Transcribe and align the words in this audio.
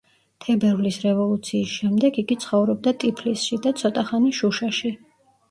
თებერვლის 0.43 0.95
რევოლუციის 1.03 1.73
შემდეგ, 1.81 2.17
იგი 2.23 2.39
ცხოვრობდა 2.47 2.95
ტიფლისში 3.05 3.61
და 3.67 3.75
ცოტა 3.83 4.07
ხანი 4.11 4.35
შუშაში. 4.41 4.95